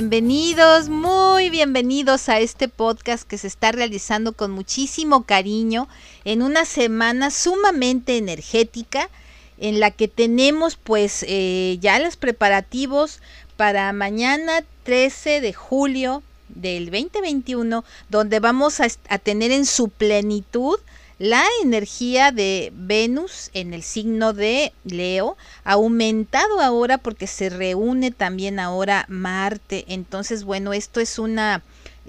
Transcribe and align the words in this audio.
Bienvenidos, 0.00 0.88
muy 0.88 1.50
bienvenidos 1.50 2.28
a 2.28 2.38
este 2.38 2.68
podcast 2.68 3.26
que 3.26 3.36
se 3.36 3.48
está 3.48 3.72
realizando 3.72 4.32
con 4.32 4.52
muchísimo 4.52 5.24
cariño 5.24 5.88
en 6.24 6.42
una 6.42 6.66
semana 6.66 7.32
sumamente 7.32 8.16
energética 8.16 9.10
en 9.58 9.80
la 9.80 9.90
que 9.90 10.06
tenemos 10.06 10.76
pues 10.76 11.24
eh, 11.26 11.78
ya 11.80 11.98
los 11.98 12.16
preparativos 12.16 13.18
para 13.56 13.92
mañana 13.92 14.62
13 14.84 15.40
de 15.40 15.52
julio 15.52 16.22
del 16.48 16.92
2021, 16.92 17.84
donde 18.08 18.38
vamos 18.38 18.78
a, 18.78 18.86
a 19.08 19.18
tener 19.18 19.50
en 19.50 19.66
su 19.66 19.88
plenitud 19.88 20.78
la 21.18 21.44
energía 21.62 22.30
de 22.30 22.72
Venus 22.74 23.50
en 23.52 23.74
el 23.74 23.82
signo 23.82 24.32
de 24.32 24.72
Leo 24.84 25.36
ha 25.64 25.72
aumentado 25.72 26.60
ahora 26.60 26.98
porque 26.98 27.26
se 27.26 27.50
reúne 27.50 28.12
también 28.12 28.60
ahora 28.60 29.04
Marte. 29.08 29.84
Entonces, 29.88 30.44
bueno, 30.44 30.72
esto 30.72 31.00
es 31.00 31.18
una 31.18 31.62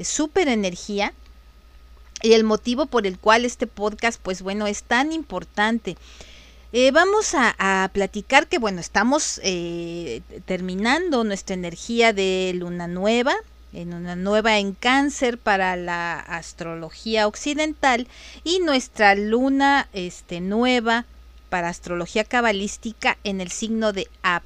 super 0.04 0.48
energía 0.48 1.14
y 2.22 2.34
el 2.34 2.44
motivo 2.44 2.86
por 2.86 3.08
el 3.08 3.18
cual 3.18 3.46
este 3.46 3.66
podcast, 3.66 4.20
pues 4.22 4.42
bueno, 4.42 4.68
es 4.68 4.84
tan 4.84 5.12
importante. 5.12 5.98
Eh, 6.72 6.92
vamos 6.92 7.34
a, 7.34 7.90
platicar 7.94 8.48
que, 8.48 8.60
bueno, 8.60 8.80
estamos 8.80 9.42
eh, 9.44 10.22
terminando 10.46 11.24
nuestra 11.24 11.56
energía 11.56 12.14
de 12.14 12.52
luna 12.56 12.88
nueva, 12.88 13.34
en 13.74 13.94
una 13.94 14.16
nueva 14.16 14.58
en 14.58 14.74
cáncer 14.74 15.38
para 15.38 15.76
la 15.76 16.20
astrología 16.20 17.28
occidental 17.28 18.08
y 18.44 18.60
nuestra 18.60 19.16
luna 19.16 19.88
este, 19.94 20.42
nueva 20.42 21.06
para 21.50 21.70
astrología 21.70 22.24
cabalística 22.24 23.18
en 23.24 23.42
el 23.42 23.52
signo 23.52 23.94
de 23.94 24.08
Ab, 24.22 24.44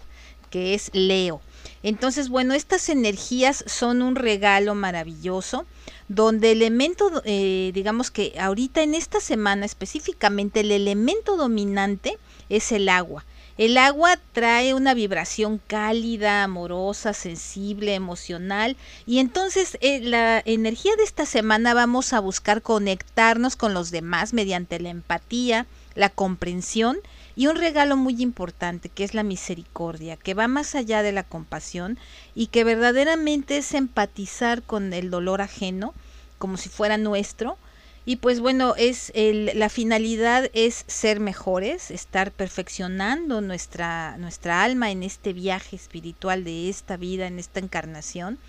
que 0.49 0.73
es 0.73 0.89
Leo. 0.93 1.41
Entonces, 1.81 2.29
bueno, 2.29 2.53
estas 2.53 2.89
energías 2.89 3.63
son 3.67 4.01
un 4.01 4.15
regalo 4.15 4.73
maravilloso, 4.73 5.65
donde 6.07 6.51
el 6.51 6.61
elemento, 6.61 7.21
eh, 7.25 7.71
digamos 7.73 8.11
que 8.11 8.33
ahorita 8.39 8.83
en 8.83 8.93
esta 8.93 9.19
semana 9.19 9.65
específicamente, 9.65 10.61
el 10.61 10.71
elemento 10.71 11.35
dominante 11.35 12.17
es 12.49 12.71
el 12.71 12.87
agua. 12.89 13.25
El 13.57 13.77
agua 13.77 14.17
trae 14.31 14.73
una 14.73 14.95
vibración 14.95 15.61
cálida, 15.67 16.43
amorosa, 16.43 17.13
sensible, 17.13 17.93
emocional. 17.93 18.75
Y 19.05 19.19
entonces 19.19 19.77
eh, 19.81 19.99
la 20.01 20.41
energía 20.45 20.95
de 20.95 21.03
esta 21.03 21.27
semana 21.27 21.75
vamos 21.75 22.13
a 22.13 22.19
buscar 22.19 22.63
conectarnos 22.63 23.55
con 23.55 23.75
los 23.75 23.91
demás 23.91 24.33
mediante 24.33 24.79
la 24.79 24.89
empatía, 24.89 25.67
la 25.93 26.09
comprensión 26.09 26.97
y 27.35 27.47
un 27.47 27.55
regalo 27.55 27.95
muy 27.95 28.21
importante 28.21 28.89
que 28.89 29.03
es 29.03 29.13
la 29.13 29.23
misericordia, 29.23 30.17
que 30.17 30.33
va 30.33 30.47
más 30.47 30.73
allá 30.73 31.03
de 31.03 31.11
la 31.11 31.23
compasión 31.23 31.99
y 32.33 32.47
que 32.47 32.63
verdaderamente 32.63 33.57
es 33.57 33.73
empatizar 33.73 34.63
con 34.63 34.93
el 34.93 35.11
dolor 35.11 35.41
ajeno 35.41 35.93
como 36.39 36.57
si 36.57 36.69
fuera 36.69 36.97
nuestro 36.97 37.57
y 38.05 38.17
pues 38.17 38.41
bueno, 38.41 38.75
es 38.77 39.11
el, 39.15 39.51
la 39.55 39.69
finalidad 39.69 40.49
es 40.53 40.83
ser 40.87 41.19
mejores, 41.21 41.89
estar 41.89 42.31
perfeccionando 42.31 43.39
nuestra, 43.39 44.17
nuestra 44.17 44.63
alma 44.63 44.91
en 44.91 45.03
este 45.03 45.31
viaje 45.31 45.77
espiritual 45.77 46.43
de 46.43 46.69
esta 46.69 46.97
vida, 46.97 47.27
en 47.27 47.39
esta 47.39 47.61
encarnación. 47.61 48.39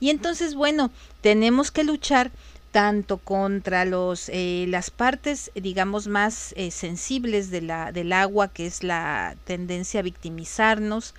Y 0.00 0.10
entonces, 0.10 0.54
bueno, 0.54 0.90
tenemos 1.20 1.70
que 1.70 1.84
luchar 1.84 2.30
tanto 2.70 3.18
contra 3.18 3.84
los, 3.84 4.30
eh, 4.30 4.64
las 4.68 4.90
partes, 4.90 5.50
digamos, 5.54 6.08
más 6.08 6.54
eh, 6.56 6.70
sensibles 6.70 7.50
de 7.50 7.60
la, 7.60 7.92
del 7.92 8.14
agua, 8.14 8.48
que 8.48 8.64
es 8.64 8.82
la 8.82 9.36
tendencia 9.44 10.00
a 10.00 10.02
victimizarnos, 10.02 11.14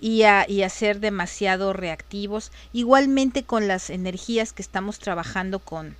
y 0.00 0.22
a, 0.22 0.48
y 0.48 0.62
a, 0.62 0.68
ser 0.68 1.00
demasiado 1.00 1.72
reactivos. 1.72 2.52
Igualmente 2.72 3.42
con 3.42 3.66
las 3.66 3.90
energías 3.90 4.52
que 4.52 4.62
estamos 4.62 4.98
trabajando 4.98 5.58
con, 5.58 5.96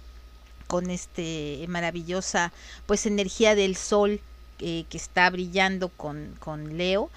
con 0.69 0.91
este 0.91 1.65
maravillosa 1.69 2.53
pues 2.87 3.06
energía 3.06 3.56
del 3.56 3.75
sol 3.75 4.21
eh, 4.61 4.84
que 4.89 4.97
está 4.97 5.29
brillando 5.31 5.89
con, 5.89 6.34
con 6.39 6.77
Leo 6.79 7.11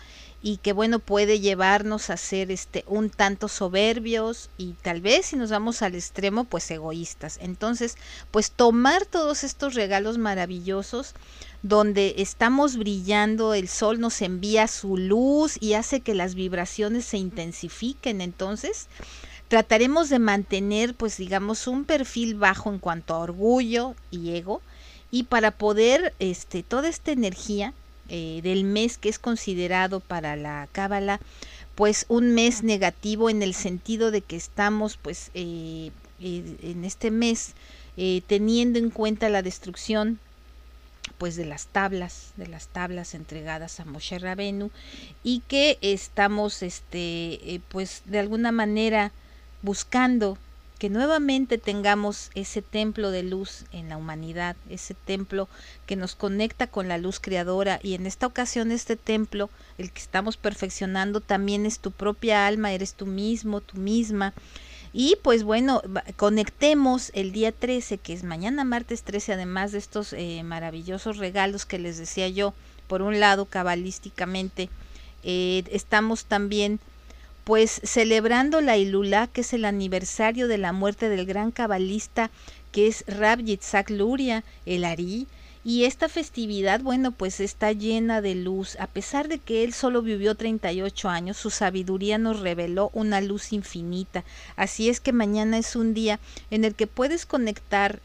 y 0.44 0.58
que 0.58 0.74
bueno 0.74 1.00
puede 1.00 1.40
llevarnos 1.40 2.10
a 2.10 2.18
ser 2.18 2.50
este 2.50 2.84
un 2.88 3.10
tanto 3.10 3.48
soberbios 3.48 4.50
y 4.58 4.74
tal 4.82 5.02
vez 5.02 5.28
si 5.28 5.36
nos 5.36 5.52
vamos 5.52 5.82
al 5.82 5.94
extremo 5.94 6.46
pues 6.46 6.70
egoístas. 6.72 7.38
Entonces 7.42 7.98
pues 8.32 8.52
tomar 8.52 9.06
todos 9.06 9.44
estos 9.44 9.76
regalos 9.76 10.18
maravillosos 10.18 11.14
donde 11.62 12.16
estamos 12.18 12.78
brillando 12.78 13.54
el 13.54 13.68
sol 13.68 14.00
nos 14.00 14.22
envía 14.22 14.68
su 14.68 14.98
luz 14.98 15.58
y 15.60 15.74
hace 15.74 16.00
que 16.00 16.16
las 16.16 16.34
vibraciones 16.34 17.06
se 17.06 17.18
intensifiquen 17.18 18.22
entonces 18.22 18.88
trataremos 19.52 20.08
de 20.08 20.18
mantener, 20.18 20.96
pues 20.96 21.18
digamos, 21.18 21.68
un 21.68 21.84
perfil 21.84 22.36
bajo 22.36 22.72
en 22.72 22.80
cuanto 22.80 23.14
a 23.14 23.20
orgullo 23.20 23.96
y 24.10 24.38
ego 24.38 24.62
y 25.12 25.24
para 25.24 25.52
poder, 25.52 26.14
este, 26.20 26.64
toda 26.64 26.88
esta 26.88 27.12
energía 27.12 27.74
eh, 28.08 28.40
del 28.44 28.64
mes 28.64 28.98
que 28.98 29.10
es 29.10 29.20
considerado 29.20 30.00
para 30.00 30.38
la 30.38 30.70
cábala, 30.72 31.20
pues 31.76 32.06
un 32.08 32.34
mes 32.34 32.64
negativo 32.64 33.30
en 33.30 33.42
el 33.42 33.54
sentido 33.54 34.10
de 34.10 34.22
que 34.22 34.38
estamos, 34.38 34.96
pues, 34.96 35.32
eh, 35.34 35.92
eh, 36.22 36.56
en 36.64 36.86
este 36.86 37.12
mes 37.12 37.54
teniendo 38.28 38.80
en 38.80 38.90
cuenta 38.90 39.28
la 39.28 39.42
destrucción 39.42 40.18
pues 41.18 41.36
de 41.36 41.44
las 41.44 41.68
tablas, 41.68 42.32
de 42.38 42.48
las 42.48 42.68
tablas 42.68 43.14
entregadas 43.14 43.82
a 43.82 43.86
Moshe 43.86 44.18
Rabenu 44.18 44.72
y 45.26 45.42
que 45.50 45.78
estamos 45.82 46.64
este 46.64 47.62
pues 47.70 48.02
de 48.06 48.20
alguna 48.20 48.54
manera 48.54 49.12
buscando 49.62 50.38
que 50.82 50.90
nuevamente 50.90 51.60
tengamos 51.60 52.32
ese 52.34 52.64
templo 52.64 53.12
de 53.12 53.22
luz 53.22 53.66
en 53.72 53.90
la 53.90 53.98
humanidad, 53.98 54.56
ese 54.68 54.96
templo 54.96 55.48
que 55.86 55.96
nos 55.96 56.16
conecta 56.16 56.66
con 56.66 56.88
la 56.88 56.98
luz 56.98 57.20
creadora 57.20 57.80
y 57.84 57.94
en 57.94 58.08
esta 58.08 58.26
ocasión 58.26 58.72
este 58.72 58.96
templo, 58.96 59.52
el 59.78 59.92
que 59.92 60.02
estamos 60.02 60.38
perfeccionando, 60.38 61.22
también 61.22 61.68
es 61.68 61.78
tu 61.78 61.92
propia 61.92 62.48
alma, 62.48 62.72
eres 62.72 62.96
tú 62.96 63.06
mismo, 63.06 63.62
tú 63.62 63.78
misma. 63.78 64.34
Y 64.92 65.18
pues 65.22 65.44
bueno, 65.44 65.84
conectemos 66.18 67.12
el 67.14 67.32
día 67.32 67.52
13, 67.52 68.00
que 68.00 68.14
es 68.14 68.24
mañana 68.24 68.64
martes 68.64 69.04
13, 69.04 69.34
además 69.34 69.74
de 69.74 69.78
estos 69.78 70.14
eh, 70.14 70.42
maravillosos 70.44 71.18
regalos 71.18 71.68
que 71.68 71.78
les 71.78 72.00
decía 72.00 72.28
yo, 72.28 72.56
por 72.88 73.04
un 73.04 73.20
lado 73.20 73.46
cabalísticamente, 73.46 74.70
eh, 75.22 75.64
estamos 75.70 76.26
también 76.26 76.80
pues 77.44 77.82
celebrando 77.84 78.62
la 78.62 78.78
Ilulá, 78.78 79.28
que 79.28 79.42
es 79.42 79.54
el 79.54 79.66
aniversario 79.66 80.48
de 80.48 80.58
la 80.58 80.74
muerte 80.74 81.10
del 81.10 81.26
gran 81.26 81.52
cabalista 81.52 82.32
que 82.72 82.88
es 82.88 83.04
Rab 83.08 83.40
Yitzhak 83.40 83.90
Luria, 83.90 84.44
el 84.66 84.86
Ari, 84.86 85.28
y 85.64 85.84
esta 85.86 86.10
festividad, 86.10 86.82
bueno, 86.82 87.12
pues 87.12 87.40
está 87.40 87.72
llena 87.72 88.22
de 88.22 88.34
luz. 88.34 88.78
A 88.80 88.88
pesar 88.88 89.28
de 89.28 89.38
que 89.38 89.64
él 89.64 89.74
solo 89.74 90.02
vivió 90.02 90.34
38 90.34 91.08
años, 91.08 91.38
su 91.38 91.52
sabiduría 91.52 92.18
nos 92.18 92.40
reveló 92.40 92.90
una 92.94 93.22
luz 93.22 93.54
infinita. 93.54 94.24
Así 94.56 94.90
es 94.90 95.00
que 95.00 95.14
mañana 95.14 95.60
es 95.60 95.76
un 95.76 95.94
día 95.94 96.20
en 96.50 96.66
el 96.66 96.74
que 96.74 96.88
puedes 96.88 97.28
conectar 97.28 98.00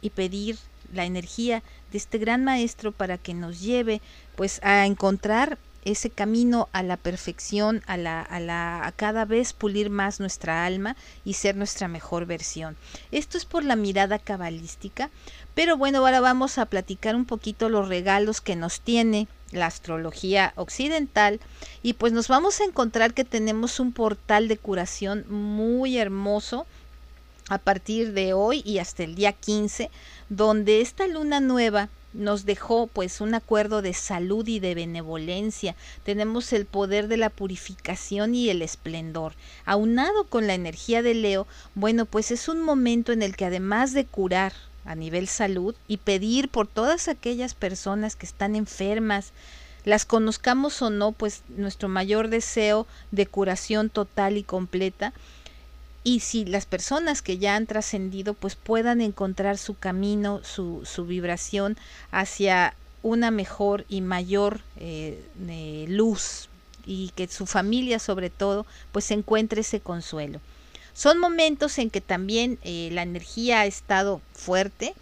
y 0.00 0.10
pedir 0.10 0.58
la 0.92 1.04
energía 1.04 1.62
de 1.92 1.98
este 1.98 2.18
gran 2.18 2.42
maestro 2.42 2.90
para 2.90 3.16
que 3.16 3.32
nos 3.32 3.60
lleve 3.60 4.00
pues 4.34 4.60
a 4.64 4.84
encontrar 4.84 5.56
ese 5.84 6.10
camino 6.10 6.68
a 6.72 6.82
la 6.82 6.96
perfección, 6.96 7.82
a, 7.86 7.96
la, 7.96 8.20
a, 8.20 8.40
la, 8.40 8.86
a 8.86 8.92
cada 8.92 9.24
vez 9.24 9.52
pulir 9.52 9.90
más 9.90 10.20
nuestra 10.20 10.64
alma 10.64 10.96
y 11.24 11.34
ser 11.34 11.56
nuestra 11.56 11.88
mejor 11.88 12.26
versión. 12.26 12.76
Esto 13.12 13.38
es 13.38 13.44
por 13.44 13.64
la 13.64 13.76
mirada 13.76 14.18
cabalística, 14.18 15.10
pero 15.54 15.76
bueno, 15.76 15.98
ahora 15.98 16.20
vamos 16.20 16.58
a 16.58 16.66
platicar 16.66 17.16
un 17.16 17.24
poquito 17.24 17.68
los 17.68 17.88
regalos 17.88 18.40
que 18.40 18.56
nos 18.56 18.80
tiene 18.80 19.28
la 19.50 19.66
astrología 19.66 20.52
occidental 20.56 21.40
y 21.82 21.94
pues 21.94 22.12
nos 22.12 22.28
vamos 22.28 22.60
a 22.60 22.64
encontrar 22.64 23.14
que 23.14 23.24
tenemos 23.24 23.80
un 23.80 23.92
portal 23.92 24.48
de 24.48 24.58
curación 24.58 25.24
muy 25.28 25.96
hermoso 25.96 26.66
a 27.48 27.58
partir 27.58 28.12
de 28.12 28.34
hoy 28.34 28.62
y 28.64 28.78
hasta 28.78 29.04
el 29.04 29.14
día 29.14 29.32
15, 29.32 29.90
donde 30.28 30.82
esta 30.82 31.06
luna 31.06 31.40
nueva 31.40 31.88
nos 32.12 32.44
dejó 32.44 32.86
pues 32.86 33.20
un 33.20 33.34
acuerdo 33.34 33.82
de 33.82 33.94
salud 33.94 34.46
y 34.46 34.60
de 34.60 34.74
benevolencia. 34.74 35.76
Tenemos 36.04 36.52
el 36.52 36.66
poder 36.66 37.08
de 37.08 37.16
la 37.16 37.30
purificación 37.30 38.34
y 38.34 38.50
el 38.50 38.62
esplendor. 38.62 39.34
Aunado 39.64 40.24
con 40.24 40.46
la 40.46 40.54
energía 40.54 41.02
de 41.02 41.14
Leo, 41.14 41.46
bueno, 41.74 42.06
pues 42.06 42.30
es 42.30 42.48
un 42.48 42.62
momento 42.62 43.12
en 43.12 43.22
el 43.22 43.36
que 43.36 43.44
además 43.44 43.92
de 43.92 44.04
curar 44.06 44.52
a 44.84 44.94
nivel 44.94 45.28
salud 45.28 45.74
y 45.86 45.98
pedir 45.98 46.48
por 46.48 46.66
todas 46.66 47.08
aquellas 47.08 47.54
personas 47.54 48.16
que 48.16 48.26
están 48.26 48.56
enfermas, 48.56 49.32
las 49.84 50.04
conozcamos 50.04 50.82
o 50.82 50.90
no, 50.90 51.12
pues 51.12 51.42
nuestro 51.48 51.88
mayor 51.88 52.28
deseo 52.28 52.86
de 53.10 53.26
curación 53.26 53.90
total 53.90 54.36
y 54.36 54.42
completa, 54.42 55.12
y 56.04 56.20
si 56.20 56.44
las 56.44 56.66
personas 56.66 57.22
que 57.22 57.38
ya 57.38 57.56
han 57.56 57.66
trascendido 57.66 58.34
pues 58.34 58.54
puedan 58.54 59.00
encontrar 59.00 59.58
su 59.58 59.76
camino, 59.76 60.40
su, 60.44 60.82
su 60.84 61.04
vibración 61.04 61.76
hacia 62.10 62.74
una 63.02 63.30
mejor 63.30 63.84
y 63.88 64.00
mayor 64.00 64.60
eh, 64.76 65.86
luz 65.88 66.48
y 66.86 67.10
que 67.14 67.28
su 67.28 67.46
familia 67.46 67.98
sobre 67.98 68.30
todo 68.30 68.66
pues 68.92 69.10
encuentre 69.10 69.60
ese 69.60 69.80
consuelo. 69.80 70.40
Son 70.94 71.18
momentos 71.18 71.78
en 71.78 71.90
que 71.90 72.00
también 72.00 72.58
eh, 72.62 72.88
la 72.92 73.02
energía 73.02 73.60
ha 73.60 73.66
estado 73.66 74.20
fuerte 74.32 74.94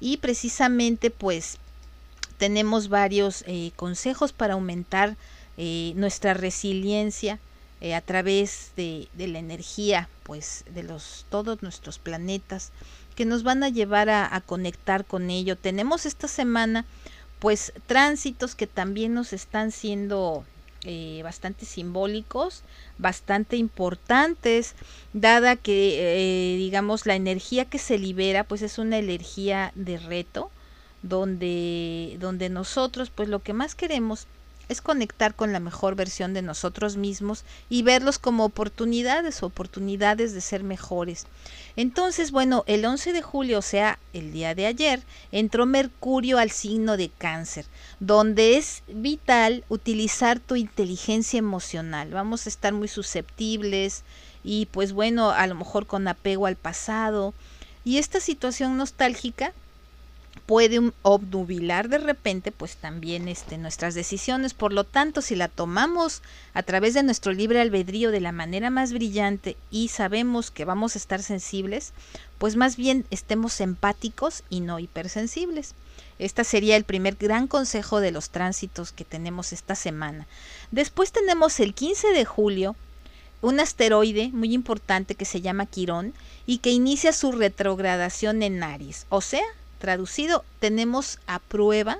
y 0.00 0.18
precisamente 0.18 1.10
pues 1.10 1.58
tenemos 2.38 2.88
varios 2.88 3.44
eh, 3.46 3.72
consejos 3.76 4.32
para 4.32 4.54
aumentar 4.54 5.16
nuestra 5.56 6.34
resiliencia 6.34 7.38
a 7.94 8.00
través 8.00 8.72
de, 8.76 9.08
de 9.12 9.28
la 9.28 9.38
energía 9.38 10.08
pues 10.22 10.64
de 10.74 10.82
los 10.82 11.26
todos 11.28 11.62
nuestros 11.62 11.98
planetas 11.98 12.72
que 13.14 13.24
nos 13.24 13.42
van 13.42 13.62
a 13.62 13.68
llevar 13.68 14.10
a, 14.10 14.40
conectar 14.44 15.04
con 15.04 15.30
ello. 15.30 15.56
Tenemos 15.56 16.06
esta 16.06 16.28
semana 16.28 16.84
pues 17.38 17.72
tránsitos 17.86 18.54
que 18.54 18.66
también 18.66 19.14
nos 19.14 19.32
están 19.32 19.70
siendo 19.70 20.44
eh, 20.82 21.20
bastante 21.22 21.66
simbólicos, 21.66 22.62
bastante 22.98 23.56
importantes, 23.56 24.74
dada 25.12 25.56
que 25.56 26.54
eh, 26.54 26.56
digamos 26.56 27.06
la 27.06 27.14
energía 27.14 27.64
que 27.66 27.78
se 27.78 27.98
libera 27.98 28.44
pues 28.44 28.62
es 28.62 28.78
una 28.78 28.98
energía 28.98 29.72
de 29.74 29.98
reto, 29.98 30.50
donde, 31.02 32.16
donde 32.18 32.48
nosotros 32.48 33.10
pues 33.14 33.28
lo 33.28 33.40
que 33.40 33.52
más 33.52 33.74
queremos 33.74 34.26
es 34.68 34.80
conectar 34.80 35.34
con 35.34 35.52
la 35.52 35.60
mejor 35.60 35.94
versión 35.94 36.34
de 36.34 36.42
nosotros 36.42 36.96
mismos 36.96 37.44
y 37.68 37.82
verlos 37.82 38.18
como 38.18 38.44
oportunidades, 38.44 39.42
oportunidades 39.42 40.32
de 40.32 40.40
ser 40.40 40.62
mejores. 40.62 41.26
Entonces, 41.76 42.30
bueno, 42.30 42.64
el 42.66 42.84
11 42.84 43.12
de 43.12 43.22
julio, 43.22 43.58
o 43.58 43.62
sea, 43.62 43.98
el 44.12 44.32
día 44.32 44.54
de 44.54 44.66
ayer, 44.66 45.02
entró 45.32 45.66
Mercurio 45.66 46.38
al 46.38 46.50
signo 46.50 46.96
de 46.96 47.10
cáncer, 47.10 47.66
donde 48.00 48.56
es 48.56 48.82
vital 48.86 49.64
utilizar 49.68 50.38
tu 50.38 50.56
inteligencia 50.56 51.38
emocional. 51.38 52.10
Vamos 52.10 52.46
a 52.46 52.48
estar 52.48 52.72
muy 52.72 52.88
susceptibles 52.88 54.04
y 54.44 54.66
pues 54.66 54.92
bueno, 54.92 55.30
a 55.30 55.46
lo 55.46 55.54
mejor 55.54 55.86
con 55.86 56.06
apego 56.06 56.46
al 56.46 56.56
pasado. 56.56 57.34
Y 57.84 57.98
esta 57.98 58.20
situación 58.20 58.76
nostálgica 58.76 59.52
puede 60.46 60.92
obnubilar 61.02 61.88
de 61.88 61.98
repente 61.98 62.52
pues 62.52 62.76
también 62.76 63.28
este, 63.28 63.58
nuestras 63.58 63.94
decisiones. 63.94 64.54
Por 64.54 64.72
lo 64.72 64.84
tanto, 64.84 65.22
si 65.22 65.36
la 65.36 65.48
tomamos 65.48 66.22
a 66.52 66.62
través 66.62 66.94
de 66.94 67.02
nuestro 67.02 67.32
libre 67.32 67.60
albedrío 67.60 68.10
de 68.10 68.20
la 68.20 68.32
manera 68.32 68.70
más 68.70 68.92
brillante 68.92 69.56
y 69.70 69.88
sabemos 69.88 70.50
que 70.50 70.64
vamos 70.64 70.94
a 70.94 70.98
estar 70.98 71.22
sensibles, 71.22 71.92
pues 72.38 72.56
más 72.56 72.76
bien 72.76 73.06
estemos 73.10 73.60
empáticos 73.60 74.42
y 74.50 74.60
no 74.60 74.78
hipersensibles. 74.78 75.74
Este 76.18 76.44
sería 76.44 76.76
el 76.76 76.84
primer 76.84 77.16
gran 77.16 77.48
consejo 77.48 78.00
de 78.00 78.12
los 78.12 78.30
tránsitos 78.30 78.92
que 78.92 79.04
tenemos 79.04 79.52
esta 79.52 79.74
semana. 79.74 80.26
Después 80.70 81.10
tenemos 81.10 81.58
el 81.58 81.74
15 81.74 82.08
de 82.08 82.24
julio, 82.24 82.76
un 83.42 83.60
asteroide 83.60 84.28
muy 84.32 84.52
importante 84.54 85.16
que 85.16 85.24
se 85.24 85.40
llama 85.40 85.66
Quirón 85.66 86.14
y 86.46 86.58
que 86.58 86.70
inicia 86.70 87.12
su 87.12 87.32
retrogradación 87.32 88.42
en 88.42 88.62
Aries, 88.62 89.06
o 89.08 89.20
sea, 89.20 89.44
traducido, 89.84 90.46
tenemos 90.60 91.18
a 91.26 91.40
prueba 91.40 91.98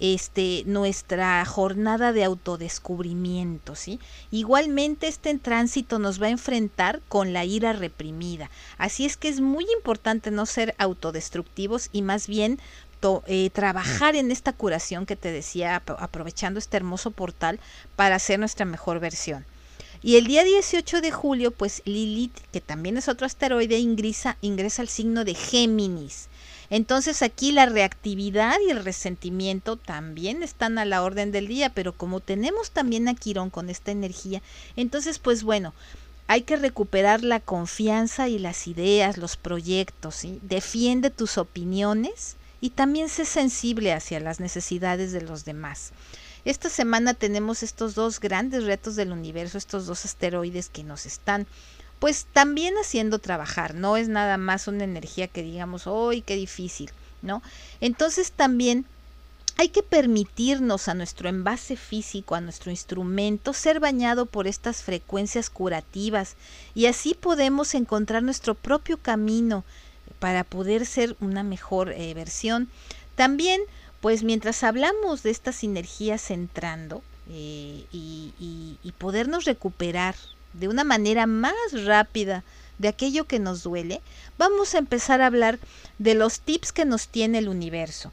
este, 0.00 0.64
nuestra 0.66 1.42
jornada 1.46 2.12
de 2.12 2.24
autodescubrimiento. 2.24 3.74
¿sí? 3.74 4.00
Igualmente 4.30 5.08
este 5.08 5.36
tránsito 5.38 5.98
nos 5.98 6.20
va 6.20 6.26
a 6.26 6.30
enfrentar 6.30 7.00
con 7.08 7.32
la 7.32 7.46
ira 7.46 7.72
reprimida. 7.72 8.50
Así 8.76 9.06
es 9.06 9.16
que 9.16 9.30
es 9.30 9.40
muy 9.40 9.64
importante 9.74 10.30
no 10.30 10.44
ser 10.44 10.74
autodestructivos 10.76 11.88
y 11.90 12.02
más 12.02 12.26
bien 12.26 12.60
eh, 13.26 13.48
trabajar 13.50 14.14
en 14.14 14.30
esta 14.30 14.52
curación 14.52 15.06
que 15.06 15.16
te 15.16 15.32
decía, 15.32 15.82
aprovechando 15.86 16.58
este 16.58 16.76
hermoso 16.76 17.12
portal 17.12 17.60
para 17.96 18.16
hacer 18.16 18.38
nuestra 18.38 18.66
mejor 18.66 19.00
versión. 19.00 19.46
Y 20.02 20.16
el 20.16 20.26
día 20.26 20.44
18 20.44 21.00
de 21.00 21.10
julio, 21.10 21.50
pues 21.50 21.82
Lilith, 21.84 22.36
que 22.52 22.60
también 22.60 22.96
es 22.98 23.08
otro 23.08 23.26
asteroide, 23.26 23.78
ingresa, 23.78 24.36
ingresa 24.42 24.82
al 24.82 24.88
signo 24.88 25.24
de 25.24 25.34
Géminis. 25.34 26.28
Entonces 26.70 27.22
aquí 27.22 27.52
la 27.52 27.66
reactividad 27.66 28.56
y 28.66 28.70
el 28.70 28.84
resentimiento 28.84 29.76
también 29.76 30.42
están 30.42 30.78
a 30.78 30.84
la 30.84 31.02
orden 31.02 31.32
del 31.32 31.48
día, 31.48 31.70
pero 31.70 31.92
como 31.92 32.20
tenemos 32.20 32.70
también 32.70 33.08
a 33.08 33.14
Quirón 33.14 33.50
con 33.50 33.70
esta 33.70 33.90
energía, 33.90 34.42
entonces 34.76 35.18
pues 35.18 35.42
bueno, 35.42 35.72
hay 36.26 36.42
que 36.42 36.56
recuperar 36.56 37.24
la 37.24 37.40
confianza 37.40 38.28
y 38.28 38.38
las 38.38 38.66
ideas, 38.66 39.16
los 39.16 39.38
proyectos, 39.38 40.14
¿sí? 40.14 40.38
defiende 40.42 41.08
tus 41.08 41.38
opiniones 41.38 42.36
y 42.60 42.70
también 42.70 43.08
sé 43.08 43.24
sensible 43.24 43.94
hacia 43.94 44.20
las 44.20 44.38
necesidades 44.38 45.12
de 45.12 45.22
los 45.22 45.46
demás. 45.46 45.92
Esta 46.44 46.68
semana 46.68 47.14
tenemos 47.14 47.62
estos 47.62 47.94
dos 47.94 48.20
grandes 48.20 48.64
retos 48.64 48.94
del 48.94 49.12
universo, 49.12 49.56
estos 49.56 49.86
dos 49.86 50.04
asteroides 50.04 50.68
que 50.68 50.84
nos 50.84 51.06
están 51.06 51.46
pues 51.98 52.26
también 52.32 52.74
haciendo 52.78 53.18
trabajar, 53.18 53.74
no 53.74 53.96
es 53.96 54.08
nada 54.08 54.36
más 54.38 54.68
una 54.68 54.84
energía 54.84 55.28
que 55.28 55.42
digamos, 55.42 55.86
¡ay, 55.86 56.22
qué 56.22 56.36
difícil! 56.36 56.90
¿No? 57.20 57.42
Entonces 57.80 58.30
también 58.30 58.86
hay 59.56 59.70
que 59.70 59.82
permitirnos 59.82 60.86
a 60.86 60.94
nuestro 60.94 61.28
envase 61.28 61.76
físico, 61.76 62.36
a 62.36 62.40
nuestro 62.40 62.70
instrumento, 62.70 63.52
ser 63.52 63.80
bañado 63.80 64.26
por 64.26 64.46
estas 64.46 64.84
frecuencias 64.84 65.50
curativas 65.50 66.36
y 66.76 66.86
así 66.86 67.14
podemos 67.14 67.74
encontrar 67.74 68.22
nuestro 68.22 68.54
propio 68.54 68.98
camino 68.98 69.64
para 70.20 70.44
poder 70.44 70.86
ser 70.86 71.16
una 71.20 71.42
mejor 71.42 71.90
eh, 71.90 72.14
versión. 72.14 72.68
También, 73.16 73.60
pues 74.00 74.22
mientras 74.22 74.62
hablamos 74.62 75.24
de 75.24 75.30
estas 75.30 75.64
energías 75.64 76.30
entrando 76.30 77.02
eh, 77.28 77.84
y, 77.90 78.78
y 78.80 78.92
podernos 78.92 79.44
recuperar 79.44 80.14
de 80.52 80.68
una 80.68 80.84
manera 80.84 81.26
más 81.26 81.54
rápida 81.84 82.44
de 82.78 82.88
aquello 82.88 83.24
que 83.24 83.38
nos 83.38 83.62
duele, 83.62 84.00
vamos 84.38 84.74
a 84.74 84.78
empezar 84.78 85.20
a 85.20 85.26
hablar 85.26 85.58
de 85.98 86.14
los 86.14 86.40
tips 86.40 86.72
que 86.72 86.84
nos 86.84 87.08
tiene 87.08 87.38
el 87.38 87.48
universo 87.48 88.12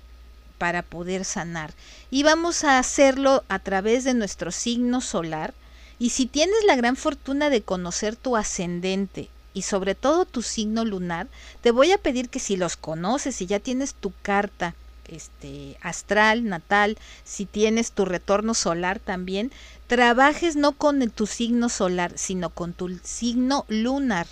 para 0.58 0.82
poder 0.82 1.25
sanar. 1.25 1.74
Y 2.10 2.24
vamos 2.24 2.63
a 2.63 2.80
hacerlo 2.80 3.44
a 3.50 3.60
través 3.60 4.04
de 4.04 4.13
nuestro 4.13 4.51
signo 4.51 5.01
solar. 5.01 5.54
Y 6.00 6.10
si 6.10 6.25
tienes 6.25 6.63
la 6.65 6.75
gran 6.75 6.96
fortuna 6.96 7.50
de 7.50 7.62
conocer 7.62 8.15
tu 8.15 8.36
ascendente 8.36 9.30
y 9.54 9.62
sobre 9.62 9.96
todo 9.96 10.25
tu 10.25 10.42
signo 10.42 10.84
lunar, 10.84 11.27
te 11.62 11.72
voy 11.72 11.92
a 11.92 11.98
pedir 11.98 12.30
que 12.30 12.39
si 12.39 12.58
los 12.58 12.75
conoces, 12.75 13.42
y 13.42 13.46
ya 13.46 13.60
tienes 13.60 13.94
tu 13.94 14.12
carta 14.22 14.75
este 15.07 15.77
astral, 15.81 16.45
natal, 16.45 16.97
si 17.24 17.45
tienes 17.45 17.91
tu 17.91 18.05
retorno 18.05 18.53
solar 18.53 19.00
también, 19.00 19.51
trabajes 19.88 20.55
no 20.55 20.74
con 20.74 21.09
tu 21.09 21.27
signo 21.27 21.69
solar, 21.69 22.13
sino 22.15 22.50
con 22.50 22.74
tu 22.74 22.97
signo 23.03 23.65
lunar. 23.67 24.27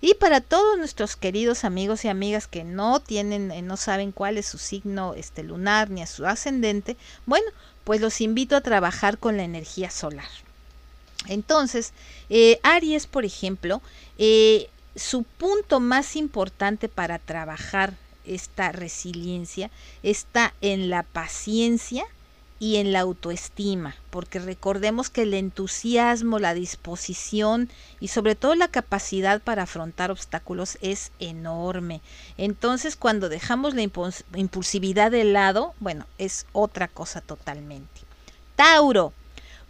Y 0.00 0.14
para 0.14 0.40
todos 0.40 0.78
nuestros 0.78 1.16
queridos 1.16 1.64
amigos 1.64 2.04
y 2.04 2.08
amigas 2.08 2.46
que 2.46 2.62
no 2.62 3.00
tienen, 3.00 3.50
eh, 3.50 3.62
no 3.62 3.76
saben 3.76 4.12
cuál 4.12 4.38
es 4.38 4.46
su 4.46 4.58
signo 4.58 5.14
este, 5.14 5.42
lunar 5.42 5.90
ni 5.90 6.02
a 6.02 6.06
su 6.06 6.24
ascendente, 6.24 6.96
bueno, 7.26 7.46
pues 7.84 8.00
los 8.00 8.20
invito 8.20 8.54
a 8.54 8.60
trabajar 8.60 9.18
con 9.18 9.36
la 9.36 9.42
energía 9.42 9.90
solar. 9.90 10.28
Entonces, 11.26 11.92
eh, 12.30 12.60
Aries, 12.62 13.06
por 13.06 13.24
ejemplo, 13.24 13.82
eh, 14.18 14.70
su 14.94 15.24
punto 15.24 15.80
más 15.80 16.14
importante 16.14 16.88
para 16.88 17.18
trabajar 17.18 17.94
esta 18.28 18.72
resiliencia 18.72 19.70
está 20.02 20.54
en 20.60 20.90
la 20.90 21.02
paciencia 21.02 22.04
y 22.60 22.76
en 22.76 22.92
la 22.92 23.00
autoestima, 23.00 23.94
porque 24.10 24.40
recordemos 24.40 25.10
que 25.10 25.22
el 25.22 25.34
entusiasmo, 25.34 26.38
la 26.38 26.54
disposición 26.54 27.68
y 28.00 28.08
sobre 28.08 28.34
todo 28.34 28.54
la 28.56 28.68
capacidad 28.68 29.40
para 29.40 29.62
afrontar 29.62 30.10
obstáculos 30.10 30.76
es 30.80 31.12
enorme. 31.20 32.00
Entonces 32.36 32.96
cuando 32.96 33.28
dejamos 33.28 33.74
la 33.74 33.82
impulsividad 34.34 35.10
de 35.10 35.24
lado, 35.24 35.74
bueno, 35.78 36.06
es 36.18 36.46
otra 36.52 36.88
cosa 36.88 37.20
totalmente. 37.20 38.00
Tauro. 38.56 39.12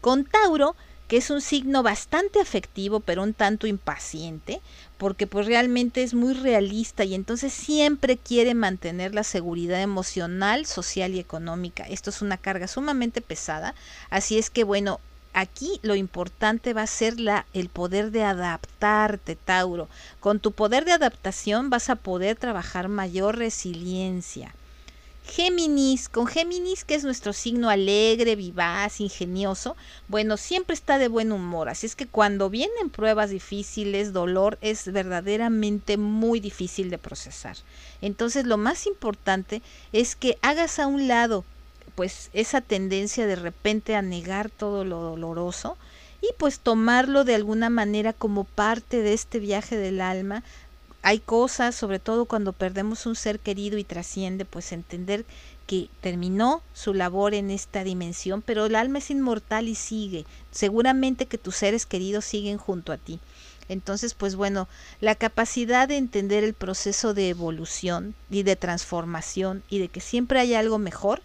Con 0.00 0.25
Tauro 0.25 0.77
que 1.09 1.17
es 1.17 1.31
un 1.31 1.41
signo 1.41 1.83
bastante 1.83 2.38
afectivo, 2.38 3.00
pero 3.00 3.23
un 3.23 3.33
tanto 3.33 3.67
impaciente, 3.67 4.61
porque 4.99 5.27
pues 5.27 5.47
realmente 5.47 6.03
es 6.03 6.12
muy 6.12 6.35
realista 6.35 7.05
y 7.05 7.15
entonces 7.15 7.53
siempre 7.53 8.19
quiere 8.19 8.55
mantener 8.55 9.15
la 9.15 9.25
seguridad 9.25 9.81
emocional, 9.81 10.67
social 10.67 11.15
y 11.15 11.19
económica. 11.19 11.85
Esto 11.85 12.11
es 12.11 12.21
una 12.21 12.37
carga 12.37 12.69
sumamente 12.69 13.23
pesada, 13.23 13.75
así 14.11 14.38
es 14.38 14.50
que 14.50 14.65
bueno, 14.65 15.00
aquí 15.33 15.81
lo 15.83 15.95
importante 15.95 16.75
va 16.75 16.83
a 16.83 16.87
ser 16.87 17.19
la, 17.19 17.47
el 17.55 17.71
poder 17.71 18.11
de 18.11 18.25
adaptarte, 18.25 19.37
Tauro. 19.37 19.88
Con 20.21 20.41
tu 20.41 20.53
poder 20.53 20.85
de 20.85 20.93
adaptación 20.93 21.71
vas 21.71 21.88
a 21.88 21.97
poder 21.97 22.37
trabajar 22.37 22.88
mayor 22.88 23.38
resiliencia. 23.38 24.55
Géminis, 25.29 26.09
con 26.09 26.27
Géminis, 26.27 26.85
que 26.85 26.95
es 26.95 27.05
nuestro 27.05 27.35
signo 27.35 27.69
alegre, 27.69 28.35
vivaz, 28.35 29.01
ingenioso, 29.01 29.77
bueno, 30.09 30.39
siempre 30.39 30.73
está 30.73 30.99
de 30.99 31.09
buen 31.09 31.33
humor. 31.33 31.69
Así 31.69 31.87
es 31.87 31.95
que 31.95 32.07
cuando 32.07 32.49
vienen 32.49 32.89
pruebas 32.91 33.29
difíciles, 33.29 34.15
dolor 34.15 34.59
es 34.63 34.91
verdaderamente 34.91 35.99
muy 35.99 36.41
difícil 36.41 36.89
de 36.89 36.97
procesar. 36.97 37.57
Entonces 38.01 38.47
lo 38.47 38.57
más 38.57 38.87
importante 38.87 39.61
es 39.93 40.17
que 40.17 40.39
hagas 40.41 40.79
a 40.79 40.87
un 40.87 41.09
lado 41.09 41.45
pues 41.95 42.31
esa 42.33 42.61
tendencia 42.61 43.27
de 43.27 43.37
repente 43.37 43.97
a 43.97 44.03
negar 44.03 44.51
todo 44.51 44.85
lo 44.85 45.01
doloroso 45.01 45.77
y 46.21 46.29
pues 46.39 46.61
tomarlo 46.61 47.25
de 47.25 47.35
alguna 47.35 47.71
manera 47.71 48.13
como 48.13 48.45
parte 48.45 49.03
de 49.03 49.13
este 49.13 49.39
viaje 49.41 49.77
del 49.77 50.01
alma. 50.01 50.43
Hay 51.02 51.21
cosas, 51.21 51.75
sobre 51.75 51.99
todo 51.99 52.26
cuando 52.26 52.52
perdemos 52.52 53.07
un 53.07 53.14
ser 53.14 53.38
querido 53.38 53.78
y 53.78 53.85
trasciende, 53.85 54.45
pues 54.45 54.73
entender 54.73 55.25
que 55.67 55.88
terminó 56.00 56.62
su 56.73 56.95
labor 56.95 57.35
en 57.35 57.50
esta 57.50 57.85
dimensión, 57.85 58.43
pero 58.43 58.67
el 58.67 58.75
alma 58.75 58.99
es 58.99 59.11
inmortal 59.11 59.69
y 59.69 59.75
sigue. 59.75 60.25
Seguramente 60.50 61.26
que 61.26 61.38
tus 61.38 61.57
seres 61.57 61.87
queridos 61.87 62.25
siguen 62.25 62.59
junto 62.59 62.93
a 62.93 62.97
ti. 62.97 63.21
Entonces, 63.69 64.14
pues 64.14 64.35
bueno, 64.35 64.67
la 65.00 65.14
capacidad 65.14 65.87
de 65.87 65.99
entender 65.99 66.43
el 66.43 66.55
proceso 66.55 67.14
de 67.14 67.28
evolución 67.28 68.14
y 68.31 68.43
de 68.43 68.57
transformación 68.57 69.62
y 69.69 69.78
de 69.78 69.88
que 69.88 70.00
siempre 70.00 70.40
hay 70.40 70.55
algo 70.55 70.78
mejor, 70.78 71.23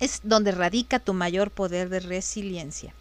es 0.00 0.20
donde 0.22 0.52
radica 0.52 1.00
tu 1.00 1.12
mayor 1.12 1.50
poder 1.50 1.88
de 1.88 2.00
resiliencia. 2.00 2.94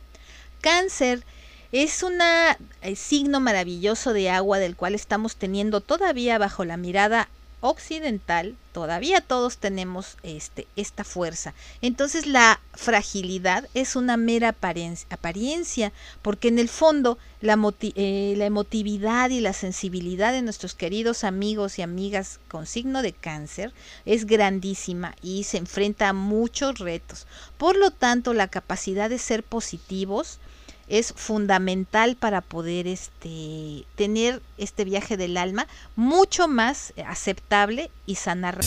Cáncer 0.62 1.24
es 1.72 2.04
un 2.04 2.20
eh, 2.22 2.96
signo 2.96 3.40
maravilloso 3.40 4.14
de 4.14 4.30
agua 4.30 4.60
del 4.60 4.76
cual 4.76 4.96
estamos 4.96 5.36
teniendo 5.36 5.82
todavía 5.82 6.38
bajo 6.38 6.66
la 6.66 6.78
mirada 6.78 7.30
occidental, 7.60 8.56
todavía 8.72 9.20
todos 9.20 9.58
tenemos 9.58 10.18
este, 10.22 10.68
esta 10.76 11.04
fuerza. 11.04 11.56
Entonces 11.82 12.28
la 12.28 12.60
fragilidad 12.74 13.68
es 13.74 13.96
una 13.96 14.16
mera 14.16 14.50
apariencia, 14.50 15.92
porque 16.22 16.50
en 16.50 16.60
el 16.60 16.70
fondo 16.70 17.18
la, 17.42 17.60
eh, 17.82 18.36
la 18.38 18.46
emotividad 18.46 19.32
y 19.32 19.40
la 19.40 19.54
sensibilidad 19.54 20.32
de 20.32 20.44
nuestros 20.44 20.76
queridos 20.76 21.24
amigos 21.24 21.80
y 21.80 21.82
amigas 21.82 22.40
con 22.48 22.68
signo 22.68 23.02
de 23.02 23.14
cáncer 23.14 23.74
es 24.06 24.26
grandísima 24.26 25.16
y 25.24 25.44
se 25.44 25.58
enfrenta 25.58 26.10
a 26.10 26.14
muchos 26.14 26.78
retos. 26.78 27.26
Por 27.58 27.76
lo 27.76 27.90
tanto, 27.90 28.34
la 28.34 28.48
capacidad 28.48 29.10
de 29.10 29.18
ser 29.18 29.42
positivos, 29.42 30.40
es 30.88 31.14
fundamental 31.16 32.16
para 32.16 32.42
poder 32.42 32.88
este, 32.88 33.86
tener 33.96 34.42
este 34.58 34.86
viaje 34.86 35.18
del 35.18 35.38
alma 35.38 35.68
mucho 35.96 36.48
más 36.48 36.94
aceptable 37.06 37.92
y 38.06 38.16
sanar. 38.16 38.60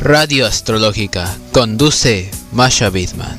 Radio 0.00 0.46
Astrológica 0.46 1.32
conduce 1.52 2.28
Masha 2.50 2.90
Bidman. 2.90 3.36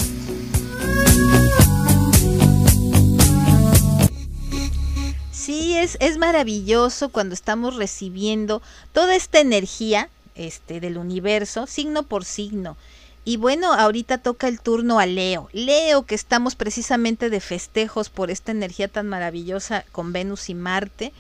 Sí, 5.32 5.76
es, 5.76 5.98
es 6.00 6.18
maravilloso 6.18 7.10
cuando 7.10 7.34
estamos 7.34 7.76
recibiendo 7.76 8.62
toda 8.94 9.14
esta 9.16 9.42
energía 9.42 10.10
este, 10.36 10.80
del 10.80 10.98
universo, 10.98 11.68
signo 11.68 12.04
por 12.04 12.26
signo. 12.26 12.78
Y 13.26 13.38
bueno, 13.38 13.74
ahorita 13.74 14.18
toca 14.18 14.50
el 14.50 14.60
turno 14.60 15.00
a 15.00 15.06
Leo. 15.06 15.48
Leo, 15.54 16.04
que 16.06 16.16
estamos 16.16 16.56
precisamente 16.56 17.30
de 17.30 17.40
festejos 17.40 18.10
por 18.10 18.30
esta 18.30 18.52
energía 18.52 18.90
tan 18.90 19.08
maravillosa 19.08 19.86
con 19.94 20.12
Venus 20.12 20.50
y 20.50 20.56
Marte. 20.56 21.14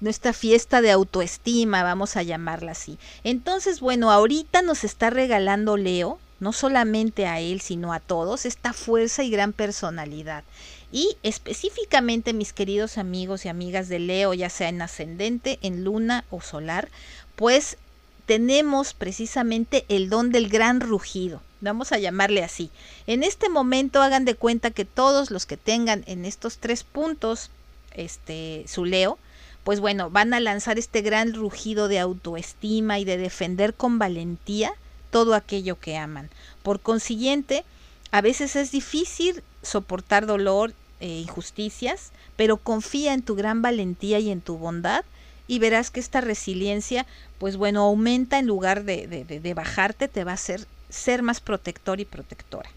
Nuestra 0.00 0.32
fiesta 0.32 0.82
de 0.82 0.90
autoestima, 0.90 1.84
vamos 1.84 2.16
a 2.16 2.24
llamarla 2.24 2.72
así. 2.72 2.98
Entonces, 3.22 3.80
bueno, 3.80 4.10
ahorita 4.10 4.62
nos 4.62 4.82
está 4.82 5.08
regalando 5.08 5.76
Leo, 5.76 6.18
no 6.40 6.52
solamente 6.52 7.26
a 7.26 7.40
él, 7.40 7.60
sino 7.60 7.92
a 7.92 8.00
todos, 8.00 8.44
esta 8.44 8.72
fuerza 8.72 9.22
y 9.22 9.30
gran 9.30 9.52
personalidad. 9.52 10.42
Y 10.90 11.16
específicamente, 11.22 12.32
mis 12.32 12.52
queridos 12.52 12.98
amigos 12.98 13.44
y 13.44 13.48
amigas 13.48 13.88
de 13.88 14.00
Leo, 14.00 14.34
ya 14.34 14.50
sea 14.50 14.68
en 14.68 14.82
ascendente, 14.82 15.58
en 15.62 15.84
luna 15.84 16.24
o 16.30 16.40
solar, 16.40 16.88
pues 17.36 17.78
tenemos 18.26 18.92
precisamente 18.92 19.84
el 19.88 20.10
don 20.10 20.30
del 20.32 20.48
gran 20.48 20.80
rugido. 20.80 21.40
Vamos 21.60 21.92
a 21.92 21.98
llamarle 21.98 22.44
así. 22.44 22.70
En 23.06 23.22
este 23.22 23.48
momento 23.48 24.02
hagan 24.02 24.24
de 24.24 24.34
cuenta 24.34 24.70
que 24.70 24.84
todos 24.84 25.30
los 25.30 25.46
que 25.46 25.56
tengan 25.56 26.04
en 26.06 26.24
estos 26.24 26.58
tres 26.58 26.84
puntos 26.84 27.50
este 27.94 28.64
su 28.68 28.84
leo, 28.84 29.18
pues 29.64 29.80
bueno, 29.80 30.10
van 30.10 30.34
a 30.34 30.40
lanzar 30.40 30.78
este 30.78 31.00
gran 31.00 31.32
rugido 31.32 31.88
de 31.88 31.98
autoestima 31.98 32.98
y 32.98 33.04
de 33.04 33.16
defender 33.16 33.74
con 33.74 33.98
valentía 33.98 34.72
todo 35.10 35.34
aquello 35.34 35.80
que 35.80 35.96
aman. 35.96 36.28
Por 36.62 36.80
consiguiente, 36.80 37.64
a 38.10 38.20
veces 38.20 38.54
es 38.54 38.70
difícil 38.70 39.42
soportar 39.62 40.26
dolor 40.26 40.74
e 41.00 41.08
injusticias, 41.08 42.12
pero 42.36 42.58
confía 42.58 43.14
en 43.14 43.22
tu 43.22 43.34
gran 43.34 43.62
valentía 43.62 44.18
y 44.18 44.30
en 44.30 44.40
tu 44.40 44.58
bondad 44.58 45.04
y 45.48 45.58
verás 45.58 45.90
que 45.90 46.00
esta 46.00 46.20
resiliencia, 46.20 47.06
pues 47.38 47.56
bueno, 47.56 47.82
aumenta 47.82 48.38
en 48.38 48.46
lugar 48.46 48.84
de, 48.84 49.06
de, 49.06 49.54
bajarte, 49.54 50.08
te 50.08 50.24
va 50.24 50.32
a 50.32 50.34
hacer 50.34 50.66
ser 50.88 51.22
más 51.22 51.40
protector 51.40 52.00
y 52.00 52.04
protectora. 52.04 52.70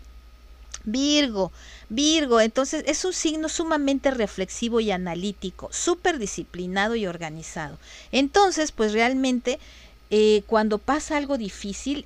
Virgo, 0.83 1.51
Virgo, 1.89 2.39
entonces 2.41 2.83
es 2.87 3.03
un 3.05 3.13
signo 3.13 3.49
sumamente 3.49 4.11
reflexivo 4.11 4.79
y 4.79 4.91
analítico, 4.91 5.69
súper 5.71 6.17
disciplinado 6.17 6.95
y 6.95 7.05
organizado. 7.05 7.77
Entonces, 8.11 8.71
pues 8.71 8.93
realmente 8.93 9.59
eh, 10.09 10.43
cuando 10.47 10.77
pasa 10.77 11.17
algo 11.17 11.37
difícil, 11.37 12.05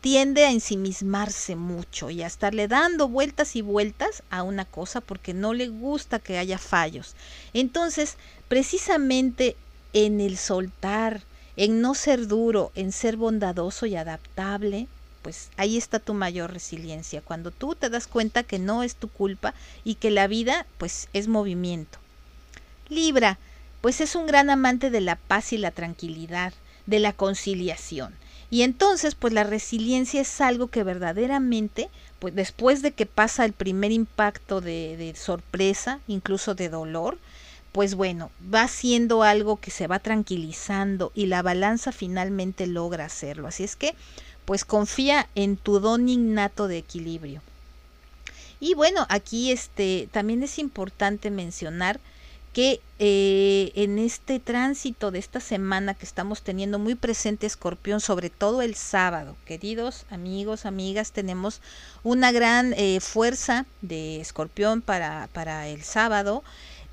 tiende 0.00 0.44
a 0.44 0.52
ensimismarse 0.52 1.56
mucho 1.56 2.10
y 2.10 2.22
a 2.22 2.26
estarle 2.26 2.68
dando 2.68 3.08
vueltas 3.08 3.56
y 3.56 3.62
vueltas 3.62 4.22
a 4.30 4.42
una 4.42 4.64
cosa 4.64 5.00
porque 5.00 5.34
no 5.34 5.52
le 5.52 5.68
gusta 5.68 6.18
que 6.18 6.38
haya 6.38 6.58
fallos. 6.58 7.14
Entonces, 7.54 8.16
precisamente 8.48 9.56
en 10.04 10.20
el 10.20 10.36
soltar, 10.36 11.22
en 11.56 11.80
no 11.80 11.94
ser 11.94 12.26
duro, 12.26 12.70
en 12.74 12.92
ser 12.92 13.16
bondadoso 13.16 13.86
y 13.86 13.96
adaptable, 13.96 14.88
pues 15.22 15.48
ahí 15.56 15.78
está 15.78 16.00
tu 16.00 16.12
mayor 16.12 16.52
resiliencia, 16.52 17.22
cuando 17.22 17.50
tú 17.50 17.74
te 17.74 17.88
das 17.88 18.06
cuenta 18.06 18.42
que 18.42 18.58
no 18.58 18.82
es 18.82 18.94
tu 18.94 19.08
culpa 19.08 19.54
y 19.84 19.94
que 19.94 20.10
la 20.10 20.26
vida 20.26 20.66
pues 20.76 21.08
es 21.14 21.28
movimiento. 21.28 21.98
Libra, 22.90 23.38
pues 23.80 24.02
es 24.02 24.14
un 24.14 24.26
gran 24.26 24.50
amante 24.50 24.90
de 24.90 25.00
la 25.00 25.16
paz 25.16 25.54
y 25.54 25.56
la 25.56 25.70
tranquilidad, 25.70 26.52
de 26.84 26.98
la 26.98 27.14
conciliación. 27.14 28.12
Y 28.50 28.62
entonces 28.62 29.14
pues 29.14 29.32
la 29.32 29.44
resiliencia 29.44 30.20
es 30.20 30.42
algo 30.42 30.66
que 30.66 30.82
verdaderamente, 30.82 31.88
pues 32.18 32.34
después 32.34 32.82
de 32.82 32.92
que 32.92 33.06
pasa 33.06 33.46
el 33.46 33.54
primer 33.54 33.92
impacto 33.92 34.60
de, 34.60 34.98
de 34.98 35.16
sorpresa, 35.16 36.00
incluso 36.06 36.54
de 36.54 36.68
dolor, 36.68 37.16
pues 37.76 37.94
bueno, 37.94 38.30
va 38.54 38.68
siendo 38.68 39.22
algo 39.22 39.58
que 39.58 39.70
se 39.70 39.86
va 39.86 39.98
tranquilizando 39.98 41.12
y 41.14 41.26
la 41.26 41.42
balanza 41.42 41.92
finalmente 41.92 42.66
logra 42.66 43.04
hacerlo. 43.04 43.48
Así 43.48 43.64
es 43.64 43.76
que, 43.76 43.94
pues 44.46 44.64
confía 44.64 45.28
en 45.34 45.58
tu 45.58 45.78
don 45.78 46.08
innato 46.08 46.68
de 46.68 46.78
equilibrio. 46.78 47.42
Y 48.60 48.72
bueno, 48.72 49.04
aquí 49.10 49.52
este 49.52 50.08
también 50.10 50.42
es 50.42 50.58
importante 50.58 51.30
mencionar 51.30 52.00
que 52.54 52.80
eh, 52.98 53.72
en 53.74 53.98
este 53.98 54.40
tránsito 54.40 55.10
de 55.10 55.18
esta 55.18 55.40
semana 55.40 55.92
que 55.92 56.06
estamos 56.06 56.40
teniendo 56.40 56.78
muy 56.78 56.94
presente 56.94 57.46
Escorpión, 57.46 58.00
sobre 58.00 58.30
todo 58.30 58.62
el 58.62 58.74
sábado, 58.74 59.36
queridos 59.44 60.06
amigos, 60.08 60.64
amigas, 60.64 61.12
tenemos 61.12 61.60
una 62.04 62.32
gran 62.32 62.72
eh, 62.72 63.00
fuerza 63.00 63.66
de 63.82 64.22
Escorpión 64.22 64.80
para, 64.80 65.28
para 65.34 65.68
el 65.68 65.82
sábado 65.82 66.42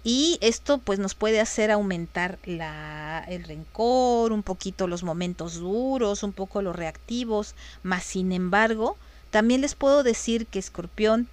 y 0.03 0.37
esto 0.41 0.79
pues 0.79 0.99
nos 0.99 1.15
puede 1.15 1.39
hacer 1.39 1.71
aumentar 1.71 2.37
la, 2.45 3.23
el 3.27 3.43
rencor, 3.43 4.33
un 4.33 4.43
poquito 4.43 4.87
los 4.87 5.03
momentos 5.03 5.55
duros, 5.55 6.23
un 6.23 6.33
poco 6.33 6.61
los 6.61 6.75
reactivos, 6.75 7.55
más 7.83 8.03
sin 8.03 8.31
embargo, 8.31 8.97
también 9.31 9.61
les 9.61 9.75
puedo 9.75 10.03
decir 10.03 10.45
que 10.45 10.59
Escorpión 10.59 11.27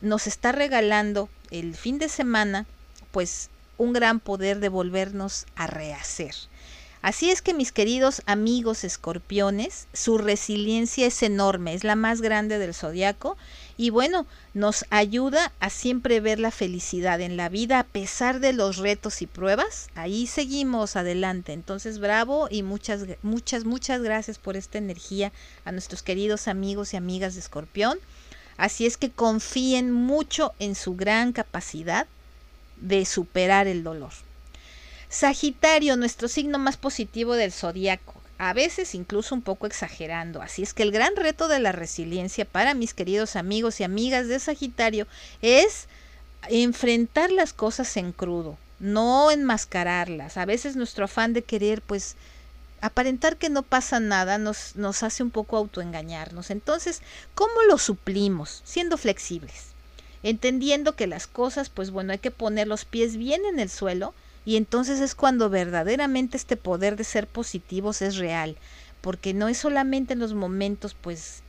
nos 0.00 0.26
está 0.26 0.52
regalando 0.52 1.28
el 1.50 1.74
fin 1.74 1.98
de 1.98 2.08
semana 2.08 2.66
pues 3.12 3.48
un 3.78 3.92
gran 3.92 4.20
poder 4.20 4.60
de 4.60 4.68
volvernos 4.68 5.46
a 5.56 5.66
rehacer. 5.66 6.34
Así 7.02 7.30
es 7.30 7.40
que 7.40 7.54
mis 7.54 7.72
queridos 7.72 8.20
amigos 8.26 8.84
escorpiones, 8.84 9.86
su 9.94 10.18
resiliencia 10.18 11.06
es 11.06 11.22
enorme, 11.22 11.72
es 11.72 11.82
la 11.82 11.96
más 11.96 12.20
grande 12.20 12.58
del 12.58 12.74
zodiaco 12.74 13.38
y 13.80 13.88
bueno, 13.88 14.26
nos 14.52 14.84
ayuda 14.90 15.54
a 15.58 15.70
siempre 15.70 16.20
ver 16.20 16.38
la 16.38 16.50
felicidad 16.50 17.18
en 17.22 17.38
la 17.38 17.48
vida 17.48 17.78
a 17.78 17.84
pesar 17.84 18.38
de 18.38 18.52
los 18.52 18.76
retos 18.76 19.22
y 19.22 19.26
pruebas. 19.26 19.88
Ahí 19.94 20.26
seguimos 20.26 20.96
adelante. 20.96 21.54
Entonces, 21.54 21.98
bravo 21.98 22.48
y 22.50 22.62
muchas, 22.62 23.06
muchas, 23.22 23.64
muchas 23.64 24.02
gracias 24.02 24.36
por 24.36 24.58
esta 24.58 24.76
energía 24.76 25.32
a 25.64 25.72
nuestros 25.72 26.02
queridos 26.02 26.46
amigos 26.46 26.92
y 26.92 26.98
amigas 26.98 27.32
de 27.32 27.40
escorpión. 27.40 27.98
Así 28.58 28.84
es 28.84 28.98
que 28.98 29.10
confíen 29.10 29.90
mucho 29.92 30.52
en 30.58 30.74
su 30.74 30.94
gran 30.94 31.32
capacidad 31.32 32.06
de 32.82 33.06
superar 33.06 33.66
el 33.66 33.82
dolor. 33.82 34.12
Sagitario, 35.08 35.96
nuestro 35.96 36.28
signo 36.28 36.58
más 36.58 36.76
positivo 36.76 37.32
del 37.32 37.50
zodiaco, 37.50 38.19
a 38.40 38.54
veces 38.54 38.94
incluso 38.94 39.34
un 39.34 39.42
poco 39.42 39.66
exagerando. 39.66 40.40
Así 40.40 40.62
es 40.62 40.72
que 40.72 40.82
el 40.82 40.92
gran 40.92 41.14
reto 41.14 41.46
de 41.46 41.60
la 41.60 41.72
resiliencia 41.72 42.46
para 42.46 42.72
mis 42.72 42.94
queridos 42.94 43.36
amigos 43.36 43.78
y 43.80 43.84
amigas 43.84 44.28
de 44.28 44.38
Sagitario 44.38 45.06
es 45.42 45.88
enfrentar 46.48 47.30
las 47.30 47.52
cosas 47.52 47.94
en 47.98 48.12
crudo, 48.12 48.56
no 48.78 49.30
enmascararlas. 49.30 50.38
A 50.38 50.46
veces 50.46 50.74
nuestro 50.74 51.04
afán 51.04 51.34
de 51.34 51.42
querer 51.42 51.82
pues 51.82 52.16
aparentar 52.80 53.36
que 53.36 53.50
no 53.50 53.62
pasa 53.62 54.00
nada 54.00 54.38
nos, 54.38 54.74
nos 54.74 55.02
hace 55.02 55.22
un 55.22 55.30
poco 55.30 55.58
autoengañarnos. 55.58 56.48
Entonces, 56.48 57.02
¿cómo 57.34 57.52
lo 57.68 57.76
suplimos? 57.76 58.62
Siendo 58.64 58.96
flexibles, 58.96 59.66
entendiendo 60.22 60.96
que 60.96 61.06
las 61.06 61.26
cosas 61.26 61.68
pues 61.68 61.90
bueno 61.90 62.12
hay 62.12 62.18
que 62.18 62.30
poner 62.30 62.68
los 62.68 62.86
pies 62.86 63.18
bien 63.18 63.44
en 63.44 63.60
el 63.60 63.68
suelo 63.68 64.14
y 64.44 64.56
entonces 64.56 65.00
es 65.00 65.14
cuando 65.14 65.50
verdaderamente 65.50 66.36
este 66.36 66.56
poder 66.56 66.96
de 66.96 67.04
ser 67.04 67.26
positivos 67.28 68.02
es 68.02 68.16
real, 68.16 68.58
porque 69.00 69.34
no 69.34 69.48
es 69.48 69.58
solamente 69.58 70.12
en 70.12 70.18
los 70.18 70.34
momentos 70.34 70.94
pues 71.00 71.42